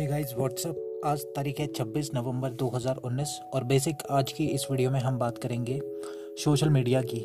[0.00, 4.90] Hey guys what's up आज तारीख है 26 नवंबर 2019 और बेसिक आज की इस वीडियो
[4.90, 5.80] में हम बात करेंगे
[6.44, 7.18] सोशल मीडिया की,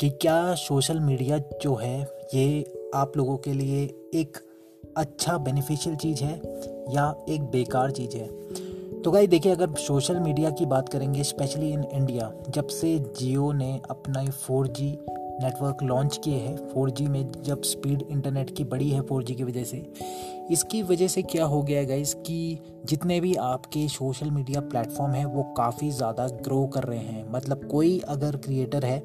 [0.00, 2.64] कि क्या सोशल मीडिया जो है, ये
[2.94, 3.84] आप लोगों के लिए
[4.14, 4.36] एक
[4.96, 6.34] अच्छा बेनिफिशियल चीज़ है
[6.94, 8.28] या एक बेकार चीज़ है?
[9.02, 13.52] तो गाई देखिए, अगर सोशल मीडिया की बात करेंगे स्पेशली इन इंडिया जब से जियो
[13.52, 14.98] ने अपना फोर जी
[15.42, 19.64] नेटवर्क लॉन्च किए हैं 4G में, जब स्पीड इंटरनेट की बड़ी है 4G की वजह
[19.64, 19.92] से।
[20.50, 25.24] इसकी वजह से क्या हो गया गाइस कि जितने भी आपके सोशल मीडिया प्लेटफॉर्म हैं,
[25.24, 29.02] वो काफ़ी ज़्यादा ग्रो कर रहे हैं। मतलब कोई अगर क्रिएटर है,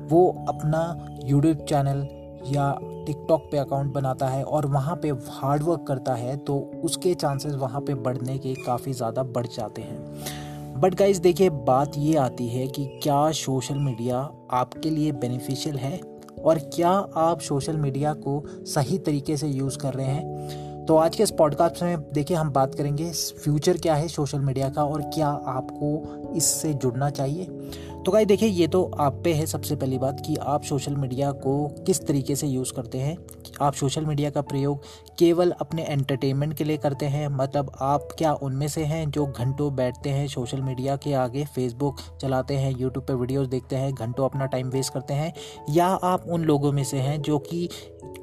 [0.00, 0.82] वो अपना
[1.24, 2.06] यूट्यूब चैनल
[2.46, 2.72] या
[3.06, 7.80] टिकटॉक पे अकाउंट बनाता है और वहाँ पे हार्डवर्क करता है तो उसके चांसेस वहाँ
[7.80, 10.39] पे बढ़ने के काफ़ी ज़्यादा बढ़ जाते हैं।
[10.80, 14.18] बट गाइज़ देखिए, बात ये आती है कि क्या सोशल मीडिया
[14.50, 16.00] आपके लिए बेनिफिशियल है
[16.44, 20.84] और क्या आप सोशल मीडिया को सही तरीके से यूज़ कर रहे हैं?
[20.86, 24.68] तो आज के इस पॉडकास्ट में देखिए, हम बात करेंगे फ्यूचर क्या है सोशल मीडिया
[24.68, 27.44] का और क्या आपको इससे जुड़ना चाहिए।
[28.06, 31.30] तो गाइस देखिए, ये तो आप पे है सबसे पहली बात कि आप सोशल मीडिया
[31.32, 33.16] को किस तरीके से यूज़ करते हैं।
[33.62, 34.84] आप सोशल मीडिया का प्रयोग
[35.18, 39.74] केवल अपने एंटरटेनमेंट के लिए करते हैं मतलब आप क्या उनमें से हैं जो घंटों
[39.76, 44.24] बैठते हैं सोशल मीडिया के आगे फेसबुक चलाते हैं यूट्यूब पे वीडियोस देखते हैं, घंटों
[44.24, 45.32] अपना टाइम वेस्ट करते हैं,
[45.70, 47.68] या आप उन लोगों में से हैं जो कि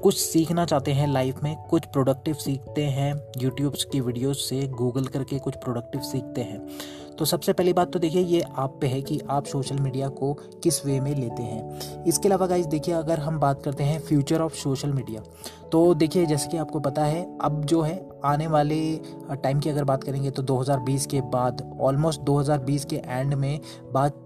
[0.02, 5.06] कुछ सीखना चाहते हैं लाइफ में, कुछ प्रोडक्टिव सीखते हैं यूट्यूब की वीडियोस से गूगल
[5.06, 6.66] करके कुछ प्रोडक्टिव सीखते हैं।
[7.18, 10.34] तो सबसे पहली बात तो देखिए, ये आप पे है कि आप सोशल मीडिया को
[10.64, 14.42] किस वे में लेते हैं। इसके अलावा गाइज़ देखिए, अगर हम बात करते हैं फ्यूचर
[14.42, 15.22] ऑफ़ सोशल मीडिया
[15.72, 18.80] तो देखिए, जैसे कि आपको पता है, अब जो है, आने वाले
[19.34, 23.60] टाइम की अगर बात करेंगे तो 2020 के बाद ऑलमोस्ट 2020 के एंड में
[23.94, 24.24] बात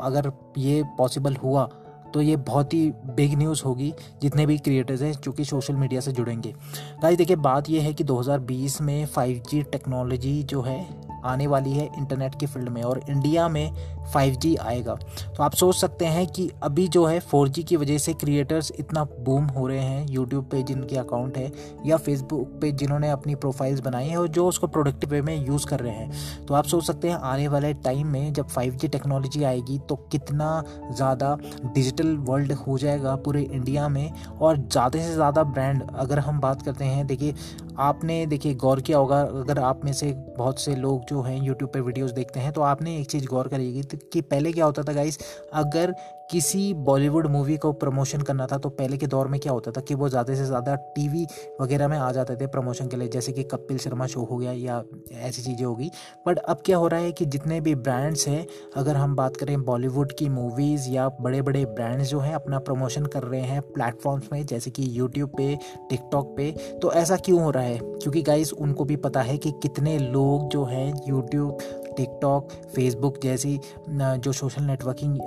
[0.00, 1.68] अगर ये पॉसिबल हुआ
[2.14, 3.92] तो ये बहुत ही बिग न्यूज़ होगी,
[4.22, 6.54] जितने भी क्रिएटर्स हैं, जो कि सोशल मीडिया से जुड़ेंगे।
[7.02, 11.86] गाइस देखिए, बात ये है कि 2020 में 5G टेक्नोलॉजी जो है आने वाली है
[11.98, 13.72] इंटरनेट के फ़ील्ड में और इंडिया में
[14.14, 14.96] 5G आएगा।
[15.40, 19.04] तो आप सोच सकते हैं कि अभी जो है 4G की वजह से क्रिएटर्स इतना
[19.20, 21.50] बूम हो रहे हैं यूट्यूब पे जिनके अकाउंट है
[21.86, 25.66] या फेसबुक पे जिन्होंने अपनी प्रोफाइल्स बनाई है और जो उसको प्रोडक्टिव वे में यूज़
[25.66, 29.42] कर रहे हैं। तो आप सोच सकते हैं आने वाले टाइम में जब 5G टेक्नोलॉजी
[29.44, 30.50] आएगी तो कितना
[30.92, 36.40] ज़्यादा डिजिटल वर्ल्ड हो जाएगा पूरे इंडिया में और ज़्यादा से ज़्यादा ब्रांड अगर हम
[36.40, 37.34] बात करते हैं, देखिए,
[37.78, 41.70] आपने, देखिए, गौर किया होगा, अगर आप में से बहुत से लोग जो हैं यूट्यूब
[41.70, 44.92] पर वीडियोज़ देखते हैं तो आपने एक चीज़ गौर करेगी कि पहले क्या होता था
[44.92, 45.18] गाइस
[45.54, 45.94] अगर
[46.30, 49.80] किसी बॉलीवुड मूवी को प्रमोशन करना था तो पहले के दौर में क्या होता था
[49.80, 51.26] कि वो ज़्यादा से ज़्यादा टीवी
[51.60, 54.52] वगैरह में आ जाते थे प्रमोशन के लिए, जैसे कि कपिल शर्मा शो हो गया
[54.52, 54.82] या
[55.12, 55.90] ऐसी चीज़ें होगी
[56.26, 58.46] बट अब क्या हो रहा है कि जितने भी ब्रांड्स हैं,
[58.76, 63.06] अगर हम बात करें बॉलीवुड की मूवीज़ या बड़े बड़े ब्रांड्स जो हैं, अपना प्रमोशन
[63.06, 65.54] कर रहे हैं प्लेटफॉर्म्स में, जैसे कि यूट्यूब पे
[65.90, 66.50] टिकटॉक पे
[66.82, 67.78] तो ऐसा क्यों हो रहा है?
[67.78, 71.58] क्योंकि गाइज़ उनको भी पता है कि कितने लोग जो हैं यूट्यूब
[72.00, 73.58] टिकटॉक फेसबुक जैसी
[73.90, 75.18] जो सोशल नेटवर्किंग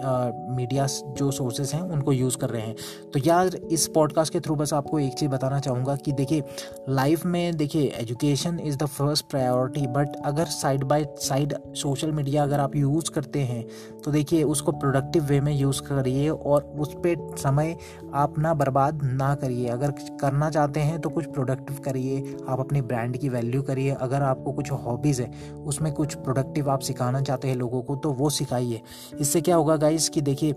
[0.57, 2.75] मीडिया जो सोर्सेज हैं, उनको यूज़ कर रहे हैं।
[3.13, 6.43] तो यार, इस पॉडकास्ट के थ्रू बस आपको एक चीज़ बताना चाहूँगा कि देखिए
[6.89, 12.43] लाइफ में देखिए education is the first priority but अगर side by side social media
[12.43, 13.65] अगर आप यूज़ करते हैं
[14.03, 17.75] तो देखिए, उसको प्रोडक्टिव वे में यूज़ करिए और उस पर समय
[18.13, 19.91] आप ना बर्बाद ना करिए। अगर
[20.21, 24.51] करना चाहते हैं तो कुछ प्रोडक्टिव करिए। आप अपनी ब्रांड की वैल्यू करिए। अगर आपको
[24.51, 25.31] कुछ हॉबीज़ है,
[25.65, 28.81] उसमें कुछ प्रोडक्टिव आप सिखाना चाहते हैं लोगों को तो वो सिखाइए।
[29.19, 30.55] इससे क्या होगा गाइस कि देखिए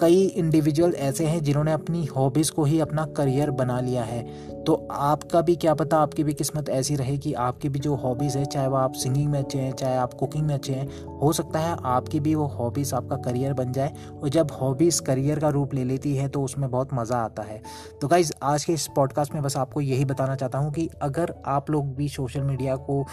[0.00, 4.22] कई इंडिविजुअल ऐसे हैं जिन्होंने अपनी हॉबीज़ को ही अपना करियर बना लिया है।
[4.64, 8.38] तो आपका भी क्या पता, आपकी भी किस्मत ऐसी रहे कि आपकी भी जो हॉबीज़
[8.38, 10.88] है, चाहे वो आप सिंगिंग में अच्छे हैं, चाहे आप कुकिंग में अच्छे हैं,
[11.18, 15.38] हो सकता है आपकी भी वो हॉबीज़ आपका करियर बन जाए और जब हॉबीज़ करियर
[15.38, 17.62] का रूप ले लेती है तो उसमें बहुत मज़ा आता है।
[18.00, 21.34] तो गाइज़ आज के इस पॉडकास्ट में बस आपको यही बताना चाहता हूँ कि अगर
[21.46, 23.04] आप लोग भी सोशल मीडिया को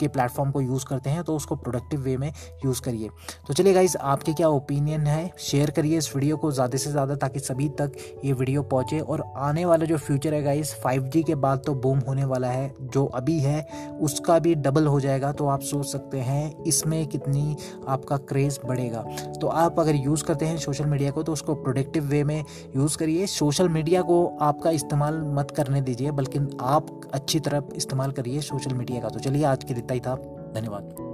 [0.00, 2.32] के प्लेटफॉर्म को यूज़ करते हैं तो उसको प्रोडक्टिव वे में
[2.64, 3.08] यूज़ करिए।
[3.48, 5.30] तो चलिए गाइज़ आपके क्या ओपिनियन है?
[5.40, 7.92] शेयर करिए इस वीडियो को ज़्यादा से ज़्यादा ताकि सभी तक
[8.24, 11.98] ये वीडियो पहुँचे। और आने वाला जो फ्यूचर है गाइज़ 5G के बाद तो बूम
[11.98, 13.60] होने वाला है। जो अभी है,
[14.00, 17.56] उसका भी डबल हो जाएगा। तो आप सोच सकते हैं, इसमें कितनी
[17.88, 19.02] आपका क्रेज़ बढ़ेगा।
[19.40, 22.44] तो आप अगर यूज़ करते हैं सोशल मीडिया को तो उसको प्रोडक्टिव वे में
[22.76, 28.12] यूज़ करिए। सोशल मीडिया को आपका इस्तेमाल मत करने दीजिए, बल्कि आप अच्छी तरह इस्तेमाल
[28.12, 30.14] करिए सोशल मीडिया का। तो चलिए आज के लिए इतना ही था।
[30.54, 31.07] धन्यवाद।